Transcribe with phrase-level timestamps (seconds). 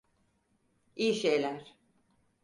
[0.95, 1.73] İyi şeyler.